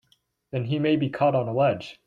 Then 0.49 0.65
he 0.65 0.79
may 0.79 0.95
be 0.95 1.11
caught 1.11 1.35
on 1.35 1.47
a 1.47 1.53
ledge! 1.53 1.99